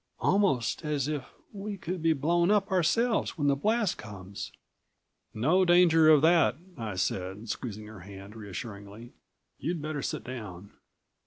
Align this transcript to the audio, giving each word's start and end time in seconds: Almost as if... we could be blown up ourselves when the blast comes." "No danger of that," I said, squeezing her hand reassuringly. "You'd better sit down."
Almost 0.19 0.83
as 0.83 1.07
if... 1.07 1.25
we 1.53 1.77
could 1.77 2.01
be 2.01 2.13
blown 2.13 2.49
up 2.49 2.71
ourselves 2.71 3.37
when 3.37 3.45
the 3.45 3.55
blast 3.55 3.99
comes." 3.99 4.51
"No 5.31 5.63
danger 5.63 6.09
of 6.09 6.23
that," 6.23 6.55
I 6.75 6.95
said, 6.95 7.47
squeezing 7.49 7.85
her 7.85 7.99
hand 7.99 8.35
reassuringly. 8.35 9.13
"You'd 9.59 9.79
better 9.79 10.01
sit 10.01 10.23
down." 10.23 10.71